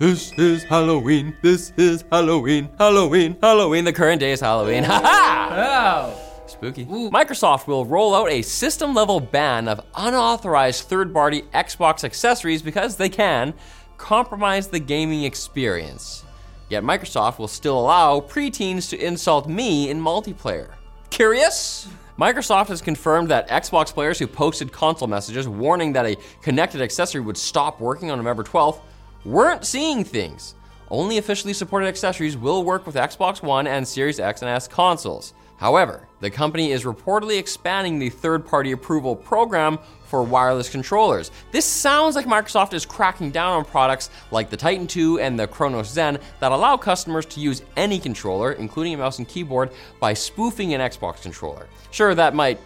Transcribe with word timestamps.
This 0.00 0.32
is 0.38 0.62
Halloween. 0.64 1.36
This 1.42 1.74
is 1.76 2.06
Halloween. 2.10 2.70
Halloween. 2.78 3.36
Halloween. 3.42 3.84
The 3.84 3.92
current 3.92 4.18
day 4.18 4.32
is 4.32 4.40
Halloween. 4.40 4.82
Ha 4.82 4.98
ha! 4.98 6.14
Oh. 6.14 6.46
Spooky. 6.46 6.86
Microsoft 6.86 7.66
will 7.66 7.84
roll 7.84 8.14
out 8.14 8.30
a 8.30 8.40
system 8.40 8.94
level 8.94 9.20
ban 9.20 9.68
of 9.68 9.84
unauthorized 9.94 10.84
third 10.84 11.12
party 11.12 11.42
Xbox 11.52 12.02
accessories 12.02 12.62
because 12.62 12.96
they 12.96 13.10
can 13.10 13.52
compromise 13.98 14.68
the 14.68 14.80
gaming 14.80 15.24
experience. 15.24 16.24
Yet 16.70 16.82
Microsoft 16.82 17.38
will 17.38 17.46
still 17.46 17.78
allow 17.78 18.20
preteens 18.20 18.88
to 18.88 19.06
insult 19.06 19.50
me 19.50 19.90
in 19.90 20.00
multiplayer. 20.00 20.70
Curious? 21.10 21.88
Microsoft 22.18 22.68
has 22.68 22.80
confirmed 22.80 23.28
that 23.28 23.50
Xbox 23.50 23.92
players 23.92 24.18
who 24.18 24.26
posted 24.26 24.72
console 24.72 25.08
messages 25.08 25.46
warning 25.46 25.92
that 25.92 26.06
a 26.06 26.16
connected 26.40 26.80
accessory 26.80 27.20
would 27.20 27.36
stop 27.36 27.80
working 27.80 28.10
on 28.10 28.16
November 28.16 28.44
12th 28.44 28.80
weren't 29.24 29.64
seeing 29.64 30.04
things. 30.04 30.54
Only 30.90 31.18
officially 31.18 31.52
supported 31.52 31.86
accessories 31.86 32.36
will 32.36 32.64
work 32.64 32.86
with 32.86 32.96
Xbox 32.96 33.42
One 33.42 33.66
and 33.66 33.86
Series 33.86 34.18
X 34.18 34.42
and 34.42 34.50
S 34.50 34.66
consoles. 34.66 35.34
However, 35.56 36.08
the 36.20 36.30
company 36.30 36.72
is 36.72 36.84
reportedly 36.84 37.38
expanding 37.38 37.98
the 37.98 38.08
third 38.08 38.46
party 38.46 38.72
approval 38.72 39.14
program 39.14 39.78
for 40.06 40.22
wireless 40.22 40.70
controllers. 40.70 41.30
This 41.52 41.66
sounds 41.66 42.16
like 42.16 42.24
Microsoft 42.24 42.72
is 42.72 42.86
cracking 42.86 43.30
down 43.30 43.52
on 43.52 43.64
products 43.66 44.08
like 44.30 44.48
the 44.48 44.56
Titan 44.56 44.86
2 44.86 45.20
and 45.20 45.38
the 45.38 45.46
Cronus 45.46 45.88
Zen 45.88 46.18
that 46.40 46.50
allow 46.50 46.78
customers 46.78 47.26
to 47.26 47.40
use 47.40 47.62
any 47.76 47.98
controller, 47.98 48.52
including 48.52 48.94
a 48.94 48.96
mouse 48.96 49.18
and 49.18 49.28
keyboard, 49.28 49.70
by 50.00 50.14
spoofing 50.14 50.72
an 50.72 50.80
Xbox 50.80 51.22
controller. 51.22 51.68
Sure, 51.90 52.14
that 52.14 52.34
might 52.34 52.58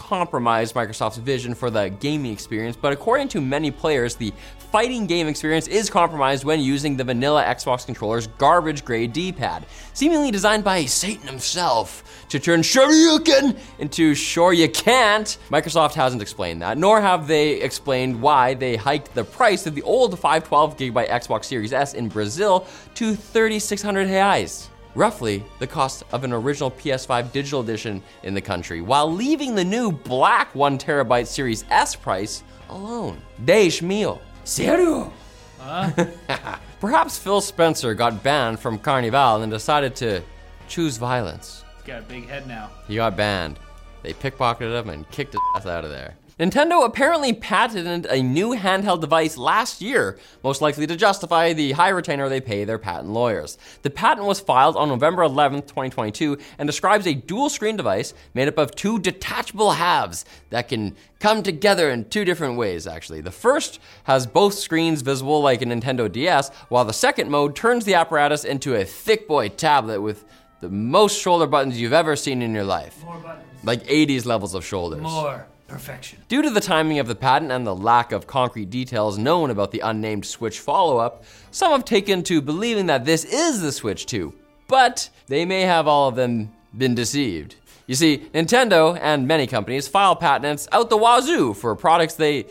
compromise 0.00 0.72
Microsoft's 0.72 1.18
vision 1.18 1.54
for 1.54 1.70
the 1.70 1.90
gaming 2.00 2.32
experience, 2.32 2.74
but 2.74 2.90
according 2.90 3.28
to 3.28 3.40
many 3.40 3.70
players, 3.70 4.14
the 4.14 4.32
fighting 4.72 5.06
game 5.06 5.28
experience 5.28 5.68
is 5.68 5.90
compromised 5.90 6.42
when 6.42 6.58
using 6.58 6.96
the 6.96 7.04
vanilla 7.04 7.44
Xbox 7.44 7.84
controller's 7.84 8.26
garbage 8.26 8.82
grade 8.82 9.12
D 9.12 9.30
pad, 9.30 9.66
seemingly 9.92 10.30
designed 10.30 10.64
by 10.64 10.86
Satan 10.86 11.26
himself 11.26 12.24
to 12.30 12.40
turn 12.40 12.62
sure 12.62 12.90
you 12.90 13.20
can 13.20 13.54
into 13.78 14.14
sure 14.14 14.54
you 14.54 14.70
can't. 14.70 15.36
Microsoft 15.50 15.92
hasn't 15.92 16.22
explained 16.22 16.62
that, 16.62 16.78
nor 16.78 17.02
have 17.02 17.26
they 17.26 17.60
explained 17.60 18.22
why 18.22 18.54
they 18.54 18.76
hiked 18.76 19.14
the 19.14 19.24
price 19.24 19.66
of 19.66 19.74
the 19.74 19.82
old 19.82 20.18
512 20.18 20.78
gigabyte 20.78 21.10
Xbox 21.10 21.44
Series 21.44 21.74
S 21.74 21.92
in 21.92 22.08
Brazil 22.08 22.66
to 22.94 23.14
3,600 23.14 24.08
reais 24.08 24.70
roughly 24.94 25.44
the 25.58 25.66
cost 25.66 26.04
of 26.12 26.24
an 26.24 26.32
original 26.32 26.70
PS5 26.70 27.32
digital 27.32 27.60
edition 27.60 28.02
in 28.22 28.34
the 28.34 28.40
country, 28.40 28.80
while 28.80 29.10
leaving 29.10 29.54
the 29.54 29.64
new 29.64 29.92
black 29.92 30.54
1 30.54 30.78
terabyte 30.78 31.26
Series 31.26 31.64
S 31.70 31.94
price 31.96 32.42
alone. 32.68 33.20
Deus 33.44 33.82
mio. 33.82 34.20
Serio? 34.44 35.12
Huh? 35.58 35.90
Perhaps 36.80 37.18
Phil 37.18 37.40
Spencer 37.40 37.94
got 37.94 38.22
banned 38.22 38.58
from 38.58 38.78
Carnival 38.78 39.42
and 39.42 39.52
decided 39.52 39.94
to 39.96 40.22
choose 40.68 40.96
violence. 40.96 41.64
He's 41.76 41.86
got 41.86 42.00
a 42.00 42.04
big 42.04 42.28
head 42.28 42.46
now. 42.46 42.70
He 42.88 42.96
got 42.96 43.16
banned. 43.16 43.58
They 44.02 44.14
pickpocketed 44.14 44.80
him 44.80 44.88
and 44.88 45.08
kicked 45.10 45.34
his 45.34 45.42
ass 45.56 45.66
out 45.66 45.84
of 45.84 45.90
there. 45.90 46.16
Nintendo 46.40 46.86
apparently 46.86 47.34
patented 47.34 48.06
a 48.06 48.22
new 48.22 48.56
handheld 48.56 49.02
device 49.02 49.36
last 49.36 49.82
year, 49.82 50.18
most 50.42 50.62
likely 50.62 50.86
to 50.86 50.96
justify 50.96 51.52
the 51.52 51.72
high 51.72 51.90
retainer 51.90 52.30
they 52.30 52.40
pay 52.40 52.64
their 52.64 52.78
patent 52.78 53.10
lawyers. 53.10 53.58
The 53.82 53.90
patent 53.90 54.26
was 54.26 54.40
filed 54.40 54.74
on 54.74 54.88
November 54.88 55.22
11, 55.22 55.60
2022, 55.64 56.38
and 56.58 56.66
describes 56.66 57.06
a 57.06 57.12
dual 57.12 57.50
screen 57.50 57.76
device 57.76 58.14
made 58.32 58.48
up 58.48 58.56
of 58.56 58.74
two 58.74 58.98
detachable 58.98 59.72
halves 59.72 60.24
that 60.48 60.68
can 60.68 60.96
come 61.18 61.42
together 61.42 61.90
in 61.90 62.08
two 62.08 62.24
different 62.24 62.56
ways, 62.56 62.86
actually. 62.86 63.20
The 63.20 63.30
first 63.30 63.78
has 64.04 64.26
both 64.26 64.54
screens 64.54 65.02
visible 65.02 65.42
like 65.42 65.60
a 65.60 65.66
Nintendo 65.66 66.10
DS, 66.10 66.48
while 66.70 66.86
the 66.86 66.94
second 66.94 67.30
mode 67.30 67.54
turns 67.54 67.84
the 67.84 67.96
apparatus 67.96 68.44
into 68.46 68.74
a 68.74 68.86
thick 68.86 69.28
boy 69.28 69.50
tablet 69.50 70.00
with 70.00 70.24
the 70.60 70.70
most 70.70 71.20
shoulder 71.20 71.46
buttons 71.46 71.78
you've 71.78 71.92
ever 71.92 72.16
seen 72.16 72.40
in 72.40 72.54
your 72.54 72.64
life. 72.64 73.04
More 73.04 73.18
buttons. 73.18 73.44
Like 73.62 73.84
80s 73.84 74.24
levels 74.24 74.54
of 74.54 74.64
shoulders. 74.64 75.02
More 75.02 75.46
perfection. 75.70 76.18
Due 76.28 76.42
to 76.42 76.50
the 76.50 76.60
timing 76.60 76.98
of 76.98 77.06
the 77.06 77.14
patent 77.14 77.52
and 77.52 77.66
the 77.66 77.74
lack 77.74 78.12
of 78.12 78.26
concrete 78.26 78.68
details 78.70 79.16
known 79.16 79.50
about 79.50 79.70
the 79.70 79.80
unnamed 79.80 80.26
Switch 80.26 80.58
follow 80.58 80.98
up, 80.98 81.24
some 81.52 81.70
have 81.70 81.84
taken 81.84 82.22
to 82.24 82.42
believing 82.42 82.86
that 82.86 83.04
this 83.04 83.24
is 83.24 83.60
the 83.60 83.70
Switch 83.70 84.04
2. 84.06 84.34
But 84.66 85.08
they 85.28 85.44
may 85.44 85.62
have 85.62 85.86
all 85.86 86.08
of 86.08 86.16
them 86.16 86.52
been 86.76 86.94
deceived. 86.94 87.54
You 87.86 87.94
see, 87.94 88.18
Nintendo 88.34 88.98
and 89.00 89.26
many 89.26 89.46
companies 89.46 89.88
file 89.88 90.16
patents 90.16 90.68
out 90.72 90.90
the 90.90 90.96
wazoo 90.96 91.54
for 91.54 91.74
products 91.74 92.14
they 92.14 92.46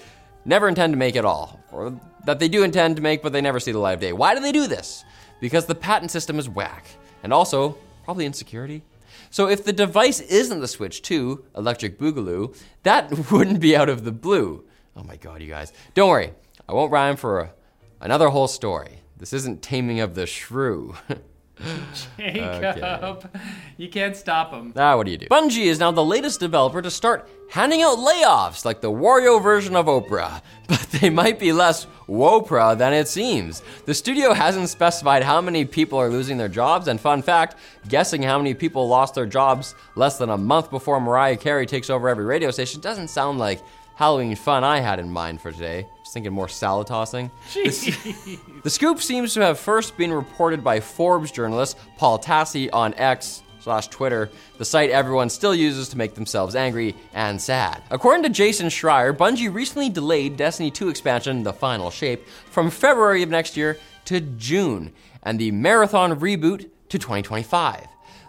never 0.45 0.67
intend 0.67 0.93
to 0.93 0.97
make 0.97 1.15
at 1.15 1.25
all, 1.25 1.59
or 1.71 1.99
that 2.25 2.39
they 2.39 2.47
do 2.47 2.63
intend 2.63 2.95
to 2.95 3.01
make 3.01 3.21
but 3.21 3.33
they 3.33 3.41
never 3.41 3.59
see 3.59 3.71
the 3.71 3.79
light 3.79 3.93
of 3.93 3.99
day. 3.99 4.13
Why 4.13 4.33
do 4.33 4.41
they 4.41 4.51
do 4.51 4.67
this? 4.67 5.03
Because 5.39 5.65
the 5.65 5.75
patent 5.75 6.11
system 6.11 6.39
is 6.39 6.49
whack, 6.49 6.87
and 7.23 7.31
also 7.31 7.77
probably 8.03 8.25
insecurity. 8.25 8.81
So 9.29 9.47
if 9.47 9.63
the 9.63 9.73
device 9.73 10.19
isn't 10.19 10.59
the 10.59 10.67
Switch 10.67 11.01
2, 11.01 11.45
Electric 11.55 11.97
Boogaloo, 11.99 12.55
that 12.83 13.11
wouldn't 13.31 13.59
be 13.59 13.75
out 13.75 13.89
of 13.89 14.03
the 14.03 14.11
blue. 14.11 14.65
Oh 14.95 15.03
my 15.03 15.15
god, 15.15 15.41
you 15.41 15.47
guys. 15.47 15.71
Don't 15.93 16.09
worry, 16.09 16.33
I 16.67 16.73
won't 16.73 16.91
rhyme 16.91 17.15
for 17.15 17.39
a, 17.39 17.53
another 18.01 18.29
whole 18.29 18.47
story. 18.47 18.99
This 19.17 19.33
isn't 19.33 19.61
Taming 19.61 19.99
of 19.99 20.15
the 20.15 20.25
Shrew. 20.25 20.95
Jacob, 22.17 23.29
you 23.77 23.89
can't 23.89 24.15
stop 24.15 24.51
him. 24.53 24.73
ah, 24.75 24.95
what 24.95 25.05
do 25.05 25.11
you 25.11 25.17
do? 25.17 25.27
Bungie 25.27 25.65
is 25.65 25.79
now 25.79 25.91
the 25.91 26.03
latest 26.03 26.39
developer 26.39 26.81
to 26.81 26.91
start 26.91 27.27
handing 27.49 27.81
out 27.81 27.97
layoffs 27.97 28.63
like 28.65 28.81
the 28.81 28.91
Wario 28.91 29.41
version 29.41 29.75
of 29.75 29.87
Oprah, 29.87 30.41
but 30.67 30.81
they 31.01 31.09
might 31.09 31.39
be 31.39 31.51
less 31.51 31.87
Wopra 32.07 32.77
than 32.77 32.93
it 32.93 33.07
seems. 33.07 33.61
The 33.85 33.93
studio 33.93 34.33
hasn't 34.33 34.69
specified 34.69 35.23
how 35.23 35.41
many 35.41 35.65
people 35.65 35.99
are 35.99 36.09
losing 36.09 36.37
their 36.37 36.47
jobs, 36.47 36.87
and 36.87 36.99
fun 36.99 37.21
fact, 37.21 37.55
guessing 37.87 38.21
how 38.23 38.37
many 38.37 38.53
people 38.53 38.87
lost 38.87 39.15
their 39.15 39.25
jobs 39.25 39.75
less 39.95 40.17
than 40.17 40.29
a 40.29 40.37
month 40.37 40.69
before 40.69 40.99
Mariah 40.99 41.37
Carey 41.37 41.65
takes 41.65 41.89
over 41.89 42.09
every 42.09 42.25
radio 42.25 42.51
station 42.51 42.81
doesn't 42.81 43.09
sound 43.09 43.39
like 43.39 43.61
Halloween 43.99 44.33
fun 44.33 44.63
I 44.63 44.79
had 44.79 44.97
in 44.97 45.11
mind 45.11 45.41
for 45.41 45.51
today. 45.51 45.85
Just 45.99 46.13
thinking 46.13 46.31
more 46.31 46.47
salad 46.47 46.87
tossing. 46.87 47.29
The 47.53 48.69
scoop 48.69 49.01
seems 49.01 49.33
to 49.33 49.41
have 49.41 49.59
first 49.59 49.97
been 49.97 50.13
reported 50.13 50.63
by 50.63 50.79
Forbes 50.79 51.31
journalist 51.31 51.77
Paul 51.97 52.17
Tassi 52.17 52.69
on 52.71 52.93
X 52.93 53.43
slash 53.59 53.89
Twitter, 53.89 54.29
the 54.57 54.63
site 54.63 54.89
everyone 54.89 55.29
still 55.29 55.53
uses 55.53 55.89
to 55.89 55.97
make 55.97 56.15
themselves 56.15 56.55
angry 56.55 56.95
and 57.13 57.41
sad. 57.41 57.83
According 57.91 58.23
to 58.23 58.29
Jason 58.29 58.67
Schreier, 58.67 59.11
Bungie 59.13 59.53
recently 59.53 59.89
delayed 59.89 60.37
Destiny 60.37 60.71
2 60.71 60.87
expansion, 60.87 61.43
The 61.43 61.51
Final 61.51 61.91
Shape, 61.91 62.25
from 62.49 62.69
February 62.69 63.21
of 63.21 63.29
next 63.29 63.57
year 63.57 63.77
to 64.05 64.21
June, 64.21 64.93
and 65.23 65.37
the 65.37 65.51
Marathon 65.51 66.21
reboot 66.21 66.69
to 66.87 66.97
2025. 66.97 67.85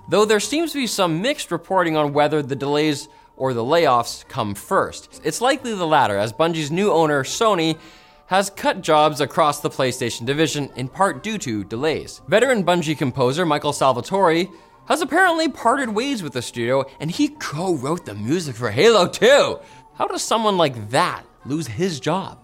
Though 0.09 0.25
there 0.25 0.41
seems 0.41 0.73
to 0.73 0.79
be 0.79 0.89
some 0.89 1.23
mixed 1.23 1.53
reporting 1.53 1.97
on 1.97 2.13
whether 2.13 2.43
the 2.43 2.57
delays 2.57 3.09
or 3.41 3.55
the 3.55 3.65
layoffs 3.65 4.29
come 4.29 4.55
first. 4.55 5.21
It's 5.25 5.41
likely 5.41 5.75
the 5.75 5.87
latter, 5.87 6.19
as 6.19 6.33
Bungie's 6.33 6.71
new 6.71 6.93
owner, 6.93 7.25
Sony, 7.25 7.79
has 8.27 8.51
cut 8.51 8.83
jobs 8.83 9.21
across 9.21 9.61
the 9.61 9.71
PlayStation 9.71 10.27
division 10.27 10.71
in 10.77 10.87
part 10.87 11.23
due 11.23 11.39
to 11.39 11.65
delays. 11.65 12.21
Veteran 12.29 12.63
Bungie 12.63 12.97
composer 12.97 13.47
Michael 13.47 13.73
Salvatore 13.73 14.47
has 14.87 15.01
apparently 15.01 15.49
parted 15.49 15.89
ways 15.89 16.23
with 16.23 16.35
the 16.35 16.43
studio 16.43 16.85
and 17.01 17.11
he 17.11 17.29
co 17.29 17.75
wrote 17.75 18.05
the 18.05 18.15
music 18.15 18.55
for 18.55 18.71
Halo 18.71 19.09
2. 19.09 19.59
How 19.95 20.07
does 20.07 20.23
someone 20.23 20.59
like 20.59 20.91
that 20.91 21.25
lose 21.47 21.67
his 21.67 21.99
job? 21.99 22.40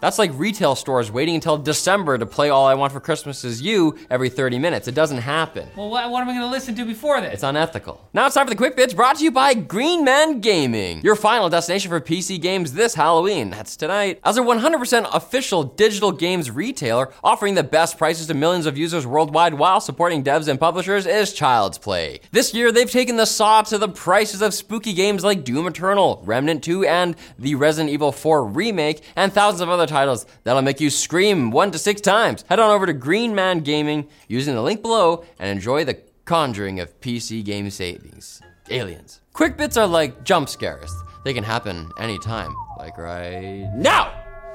That's 0.00 0.18
like 0.18 0.30
retail 0.34 0.74
stores 0.74 1.10
waiting 1.10 1.34
until 1.36 1.56
December 1.56 2.18
to 2.18 2.26
play 2.26 2.50
All 2.50 2.66
I 2.66 2.74
Want 2.74 2.92
for 2.92 3.00
Christmas 3.00 3.44
Is 3.44 3.62
You 3.62 3.96
every 4.10 4.28
30 4.28 4.58
minutes. 4.58 4.88
It 4.88 4.94
doesn't 4.94 5.18
happen. 5.18 5.68
Well, 5.74 5.88
what, 5.88 6.10
what 6.10 6.20
am 6.20 6.28
I 6.28 6.32
going 6.32 6.42
to 6.42 6.50
listen 6.50 6.74
to 6.76 6.84
before 6.84 7.20
this? 7.20 7.34
It's 7.34 7.42
unethical. 7.42 8.06
Now 8.12 8.26
it's 8.26 8.34
time 8.34 8.46
for 8.46 8.50
the 8.50 8.56
quick 8.56 8.76
bits 8.76 8.92
brought 8.92 9.16
to 9.16 9.24
you 9.24 9.30
by 9.30 9.54
Green 9.54 10.04
Man 10.04 10.40
Gaming, 10.40 11.00
your 11.00 11.16
final 11.16 11.48
destination 11.48 11.88
for 11.88 12.00
PC 12.00 12.40
games 12.40 12.74
this 12.74 12.94
Halloween. 12.94 13.50
That's 13.50 13.74
tonight. 13.76 14.20
As 14.22 14.36
a 14.36 14.42
100% 14.42 15.14
official 15.14 15.64
digital 15.64 16.12
games 16.12 16.50
retailer, 16.50 17.10
offering 17.24 17.54
the 17.54 17.64
best 17.64 17.96
prices 17.96 18.26
to 18.26 18.34
millions 18.34 18.66
of 18.66 18.76
users 18.76 19.06
worldwide 19.06 19.54
while 19.54 19.80
supporting 19.80 20.22
devs 20.22 20.48
and 20.48 20.60
publishers 20.60 21.06
is 21.06 21.32
Child's 21.32 21.78
Play. 21.78 22.20
This 22.32 22.52
year, 22.52 22.70
they've 22.70 22.90
taken 22.90 23.16
the 23.16 23.24
saw 23.24 23.62
to 23.62 23.78
the 23.78 23.88
prices 23.88 24.42
of 24.42 24.52
spooky 24.52 24.92
games 24.92 25.24
like 25.24 25.44
Doom 25.44 25.66
Eternal, 25.66 26.22
Remnant 26.26 26.62
2, 26.62 26.84
and 26.84 27.16
the 27.38 27.54
Resident 27.54 27.92
Evil 27.92 28.12
4 28.12 28.44
remake, 28.44 29.02
and 29.16 29.32
thousands 29.32 29.62
of 29.62 29.70
other 29.70 29.85
titles 29.86 30.26
that'll 30.44 30.62
make 30.62 30.80
you 30.80 30.90
scream 30.90 31.50
one 31.50 31.70
to 31.72 31.78
six 31.78 32.00
times. 32.00 32.44
Head 32.48 32.60
on 32.60 32.70
over 32.70 32.86
to 32.86 32.92
Green 32.92 33.34
Man 33.34 33.60
Gaming 33.60 34.08
using 34.28 34.54
the 34.54 34.62
link 34.62 34.82
below 34.82 35.24
and 35.38 35.48
enjoy 35.48 35.84
the 35.84 36.00
conjuring 36.24 36.80
of 36.80 37.00
PC 37.00 37.44
game 37.44 37.70
savings. 37.70 38.40
Aliens. 38.70 39.20
Quick 39.32 39.56
bits 39.56 39.76
are 39.76 39.86
like 39.86 40.24
jump 40.24 40.48
scares. 40.48 40.92
They 41.24 41.32
can 41.34 41.44
happen 41.44 41.90
anytime, 41.98 42.54
like 42.78 42.98
right 42.98 43.68
now. 43.74 44.12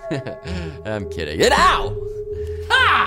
I'm 0.85 1.09
kidding. 1.09 1.41
And 1.41 1.53
ow! 1.53 1.95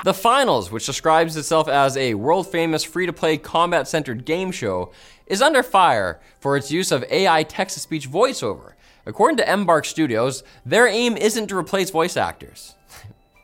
The 0.03 0.13
Finals, 0.13 0.71
which 0.71 0.85
describes 0.85 1.35
itself 1.35 1.67
as 1.67 1.97
a 1.97 2.13
world 2.13 2.47
famous 2.47 2.83
free 2.83 3.05
to 3.05 3.13
play 3.13 3.37
combat 3.37 3.87
centered 3.87 4.23
game 4.25 4.51
show, 4.51 4.91
is 5.25 5.41
under 5.41 5.63
fire 5.63 6.19
for 6.39 6.55
its 6.55 6.71
use 6.71 6.91
of 6.91 7.03
AI 7.09 7.43
text 7.43 7.73
to 7.73 7.79
speech 7.79 8.09
voiceover. 8.09 8.73
According 9.05 9.37
to 9.37 9.51
Embark 9.51 9.85
Studios, 9.85 10.43
their 10.65 10.87
aim 10.87 11.17
isn't 11.17 11.47
to 11.47 11.57
replace 11.57 11.89
voice 11.89 12.17
actors. 12.17 12.75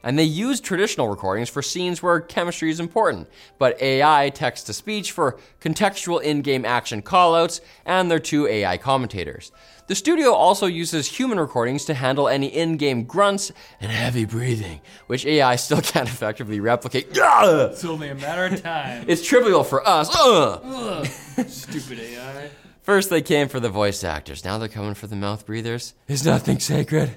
And 0.03 0.17
they 0.17 0.23
use 0.23 0.59
traditional 0.59 1.09
recordings 1.09 1.49
for 1.49 1.61
scenes 1.61 2.01
where 2.01 2.19
chemistry 2.19 2.69
is 2.71 2.79
important, 2.79 3.27
but 3.57 3.81
AI 3.81 4.29
text 4.29 4.65
to 4.67 4.73
speech 4.73 5.11
for 5.11 5.37
contextual 5.61 6.21
in 6.21 6.41
game 6.41 6.65
action 6.65 7.01
callouts, 7.01 7.61
and 7.85 8.09
their 8.09 8.19
two 8.19 8.47
AI 8.47 8.77
commentators. 8.77 9.51
The 9.87 9.95
studio 9.95 10.31
also 10.31 10.67
uses 10.67 11.07
human 11.07 11.39
recordings 11.39 11.83
to 11.85 11.93
handle 11.93 12.29
any 12.29 12.47
in 12.47 12.77
game 12.77 13.03
grunts 13.03 13.51
and 13.81 13.91
heavy 13.91 14.25
breathing, 14.25 14.79
which 15.07 15.25
AI 15.25 15.57
still 15.57 15.81
can't 15.81 16.07
effectively 16.07 16.59
replicate. 16.59 17.09
It's 17.11 17.83
only 17.83 18.09
a 18.09 18.15
matter 18.15 18.45
of 18.45 18.61
time. 18.63 19.05
It's 19.07 19.25
trivial 19.25 19.63
for 19.63 19.85
us. 19.85 20.09
Ugh. 20.15 20.61
Ugh, 20.63 21.05
stupid 21.47 21.99
AI. 21.99 22.49
First, 22.83 23.09
they 23.09 23.21
came 23.21 23.47
for 23.47 23.59
the 23.59 23.69
voice 23.69 24.03
actors. 24.03 24.43
Now 24.43 24.57
they're 24.57 24.67
coming 24.67 24.93
for 24.93 25.07
the 25.07 25.15
mouth 25.15 25.45
breathers. 25.45 25.93
Is 26.07 26.25
nothing 26.25 26.59
sacred? 26.59 27.11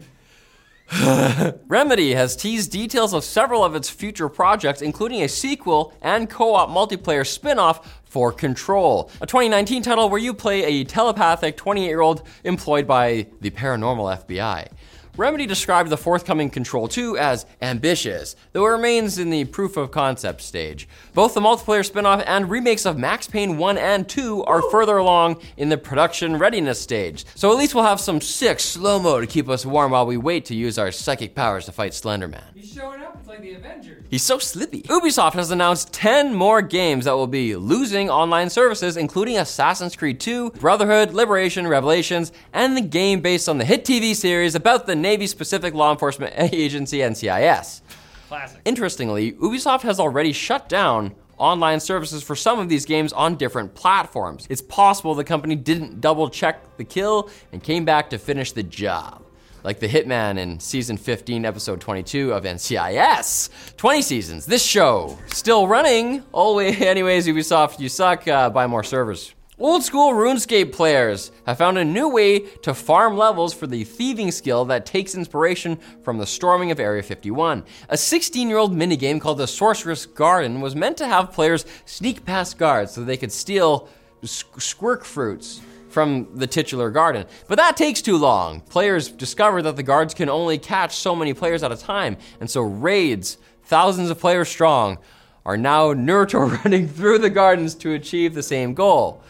Remedy 1.67 2.15
has 2.15 2.37
teased 2.37 2.71
details 2.71 3.15
of 3.15 3.25
several 3.25 3.65
of 3.65 3.75
its 3.75 3.91
future 3.91 4.29
projects, 4.29 4.81
including 4.81 5.23
a 5.23 5.29
sequel 5.29 5.93
and 6.01 6.31
co 6.31 6.55
op 6.55 6.69
multiplayer 6.69 7.27
spin 7.27 7.59
off 7.59 8.03
for 8.05 8.31
Control, 8.31 9.11
a 9.21 9.27
2019 9.27 9.83
title 9.83 10.09
where 10.09 10.21
you 10.21 10.33
play 10.33 10.63
a 10.65 10.85
telepathic 10.85 11.57
28 11.57 11.85
year 11.85 12.01
old 12.01 12.23
employed 12.45 12.87
by 12.87 13.27
the 13.41 13.51
paranormal 13.51 14.25
FBI. 14.25 14.69
Remedy 15.17 15.47
described 15.47 15.91
the 15.91 15.97
forthcoming 15.97 16.51
Control 16.51 16.89
2 16.89 17.17
as 17.17 17.47
ambitious, 17.63 18.35
though 18.53 18.67
it 18.67 18.71
remains 18.71 19.17
in 19.17 19.31
the 19.31 19.45
proof 19.45 19.77
of 19.77 19.93
concept 19.93 20.41
stage. 20.41 20.89
Both 21.13 21.35
the 21.35 21.41
multiplayer 21.41 21.85
spin 21.85 22.05
off 22.05 22.25
and 22.27 22.51
remakes 22.51 22.85
of 22.85 22.99
Max 22.99 23.29
Payne 23.29 23.57
1 23.57 23.79
and 23.79 24.09
2 24.09 24.43
are 24.43 24.63
further 24.73 24.97
along 24.97 25.41
in 25.57 25.69
the 25.69 25.79
production 25.79 26.37
readiness 26.37 26.81
stage, 26.81 27.25
so 27.37 27.53
at 27.53 27.59
least 27.59 27.77
we'll 27.77 27.85
have 27.85 28.01
some 28.01 28.21
sick 28.21 28.59
slow 28.59 28.99
mo 28.99 29.21
to 29.21 29.27
keep 29.29 29.49
us 29.49 29.65
warm 29.65 29.93
while 29.93 30.05
we 30.05 30.17
wait 30.17 30.47
to 30.47 30.55
use 30.57 30.79
our 30.79 30.91
psychic 30.91 31.37
powers 31.37 31.67
to 31.67 31.73
fight 31.73 31.93
Slenderman. 31.93 32.43
He's 32.53 32.73
showing 32.73 33.01
up. 33.01 33.24
Like 33.35 33.43
the 33.43 33.55
Avengers. 33.55 34.05
He's 34.11 34.23
so 34.23 34.39
slippy. 34.39 34.83
Ubisoft 34.83 35.33
has 35.33 35.51
announced 35.51 35.93
10 35.93 36.37
more 36.37 36.63
games 36.63 37.05
that 37.05 37.17
will 37.17 37.27
be 37.27 37.57
losing 37.57 38.09
online 38.09 38.49
services, 38.49 38.97
including 38.97 39.39
Assassin's 39.39 39.97
Creed 39.97 40.21
2, 40.21 40.51
Brotherhood, 40.51 41.13
Liberation, 41.13 41.67
Revelations, 41.67 42.31
and 42.53 42.77
the 42.77 42.81
game 42.81 43.23
based 43.23 43.49
on 43.49 43.59
the 43.59 43.65
hit 43.65 43.85
TV 43.85 44.15
series 44.15 44.55
about 44.55 44.87
the 44.87 44.95
Navy 44.95 45.27
Specific 45.27 45.75
Law 45.75 45.91
Enforcement 45.91 46.33
Agency 46.55 46.99
NCIS. 46.99 47.81
Classic. 48.29 48.61
Interestingly, 48.65 49.33
Ubisoft 49.33 49.83
has 49.83 49.99
already 49.99 50.33
shut 50.33 50.69
down 50.69 51.13
online 51.37 51.81
services 51.81 52.23
for 52.23 52.37
some 52.37 52.61
of 52.61 52.69
these 52.69 52.87
games 52.87 53.13
on 53.13 53.35
different 53.35 53.75
platforms. 53.75 54.47
It's 54.49 54.63
possible 54.63 55.13
the 55.17 55.25
company 55.25 55.57
didn't 55.57 56.01
double 56.01 56.31
check 56.31 56.77
the 56.77 56.85
kill 56.85 57.29
and 57.51 57.61
came 57.61 57.85
back 57.85 58.11
to 58.11 58.19
finish 58.19 58.53
the 58.53 58.63
job. 58.63 59.24
Like 59.65 59.81
the 59.81 59.89
Hitman 59.89 60.39
in 60.39 60.61
season 60.61 60.99
15, 60.99 61.47
episode 61.47 61.81
22 61.81 62.35
of 62.35 62.45
NCIS. 62.45 63.49
20 63.79 64.03
seasons. 64.03 64.45
This 64.45 64.63
show 64.63 65.19
still 65.29 65.67
running. 65.67 66.23
Always, 66.33 66.79
anyways, 66.83 67.27
Ubisoft, 67.27 67.81
you 67.81 67.89
suck. 67.89 68.29
Uh, 68.29 68.51
buy 68.51 68.67
more 68.67 68.85
servers. 68.85 69.35
Old 69.59 69.83
school 69.83 70.13
RuneScape 70.13 70.71
players 70.71 71.33
have 71.47 71.57
found 71.57 71.79
a 71.79 71.85
new 71.85 72.11
way 72.11 72.41
to 72.41 72.75
farm 72.75 73.17
levels 73.17 73.55
for 73.55 73.67
the 73.67 73.85
thieving 73.85 74.33
skill 74.33 74.67
that 74.67 74.85
takes 74.85 75.15
inspiration 75.15 75.79
from 76.03 76.19
the 76.19 76.27
storming 76.27 76.71
of 76.71 76.79
Area 76.79 77.03
51. 77.03 77.65
A 77.89 77.97
16 77.97 78.51
year 78.51 78.59
old 78.59 78.77
minigame 78.77 79.19
called 79.19 79.39
the 79.39 79.47
Sorceress 79.47 80.05
Garden 80.05 80.61
was 80.61 80.77
meant 80.77 80.99
to 80.99 81.07
have 81.07 81.33
players 81.33 81.65
sneak 81.87 82.27
past 82.27 82.59
guards 82.59 82.93
so 82.93 83.03
they 83.03 83.17
could 83.17 83.33
steal 83.33 83.89
squirk 84.25 85.05
fruits 85.05 85.63
from 85.95 86.29
the 86.35 86.47
titular 86.47 86.91
garden. 86.91 87.25
But 87.49 87.57
that 87.57 87.77
takes 87.77 88.03
too 88.03 88.19
long. 88.19 88.61
Players 88.61 89.09
discover 89.09 89.63
that 89.63 89.77
the 89.77 89.83
guards 89.83 90.13
can 90.13 90.29
only 90.29 90.59
catch 90.59 90.97
so 90.97 91.15
many 91.15 91.33
players 91.33 91.63
at 91.63 91.73
a 91.73 91.77
time, 91.77 92.19
and 92.41 92.51
so 92.51 92.61
raids, 92.61 93.39
thousands 93.63 94.11
of 94.11 94.19
players 94.19 94.49
strong, 94.49 94.99
are 95.47 95.57
now 95.57 95.95
Naruto 95.95 96.63
running 96.65 96.89
through 96.89 97.19
the 97.19 97.31
gardens 97.31 97.75
to 97.77 97.95
achieve 97.95 98.35
the 98.35 98.43
same 98.43 98.75
goal. 98.75 99.23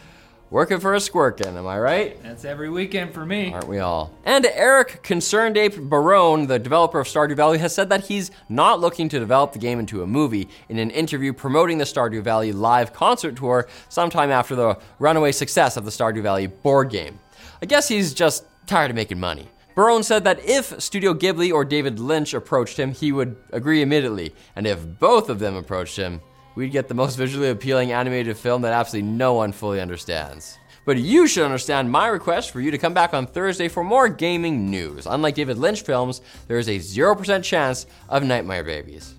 Working 0.55 0.79
for 0.79 0.95
a 0.95 0.99
squirkin', 0.99 1.57
am 1.57 1.67
I 1.67 1.77
right? 1.77 2.23
That's 2.23 2.45
every 2.45 2.69
weekend 2.69 3.13
for 3.13 3.25
me. 3.25 3.51
Aren't 3.51 3.67
we 3.67 3.79
all? 3.79 4.13
And 4.23 4.45
Eric 4.45 5.03
ConcernedApe 5.03 5.89
Barone, 5.89 6.47
the 6.47 6.57
developer 6.57 6.97
of 6.97 7.07
Stardew 7.07 7.35
Valley, 7.35 7.57
has 7.57 7.75
said 7.75 7.89
that 7.89 8.05
he's 8.05 8.31
not 8.47 8.79
looking 8.79 9.09
to 9.09 9.19
develop 9.19 9.51
the 9.51 9.59
game 9.59 9.79
into 9.79 10.01
a 10.01 10.07
movie 10.07 10.47
in 10.69 10.79
an 10.79 10.91
interview 10.91 11.33
promoting 11.33 11.77
the 11.77 11.83
Stardew 11.83 12.23
Valley 12.23 12.53
live 12.53 12.93
concert 12.93 13.35
tour 13.35 13.67
sometime 13.89 14.31
after 14.31 14.55
the 14.55 14.79
runaway 14.97 15.33
success 15.33 15.75
of 15.75 15.83
the 15.83 15.91
Stardew 15.91 16.23
Valley 16.23 16.47
board 16.47 16.89
game. 16.89 17.19
I 17.61 17.65
guess 17.65 17.89
he's 17.89 18.13
just 18.13 18.45
tired 18.65 18.91
of 18.91 18.95
making 18.95 19.19
money. 19.19 19.49
Barone 19.75 20.03
said 20.03 20.23
that 20.23 20.39
if 20.45 20.81
Studio 20.81 21.13
Ghibli 21.13 21.51
or 21.51 21.65
David 21.65 21.99
Lynch 21.99 22.33
approached 22.33 22.79
him, 22.79 22.93
he 22.93 23.11
would 23.11 23.35
agree 23.51 23.81
immediately, 23.81 24.33
and 24.55 24.65
if 24.65 24.87
both 24.99 25.27
of 25.27 25.39
them 25.39 25.57
approached 25.57 25.97
him, 25.97 26.21
we'd 26.55 26.71
get 26.71 26.87
the 26.87 26.93
most 26.93 27.15
visually 27.15 27.49
appealing 27.49 27.91
animated 27.91 28.37
film 28.37 28.63
that 28.63 28.73
absolutely 28.73 29.09
no 29.11 29.33
one 29.33 29.51
fully 29.51 29.79
understands. 29.79 30.57
But 30.85 30.97
you 30.97 31.27
should 31.27 31.43
understand 31.43 31.91
my 31.91 32.07
request 32.07 32.51
for 32.51 32.61
you 32.61 32.71
to 32.71 32.77
come 32.77 32.93
back 32.93 33.13
on 33.13 33.25
Thursday 33.25 33.67
for 33.67 33.83
more 33.83 34.07
gaming 34.07 34.69
news. 34.69 35.07
Unlike 35.07 35.35
David 35.35 35.57
Lynch 35.57 35.81
films, 35.81 36.21
there 36.47 36.59
is 36.59 36.69
a 36.69 36.77
0% 36.77 37.43
chance 37.43 37.87
of 38.07 38.23
Nightmare 38.23 38.63
Babies. 38.63 39.15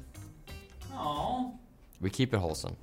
Aww. 0.93 1.53
We 2.01 2.11
keep 2.11 2.33
it 2.33 2.39
wholesome. 2.39 2.77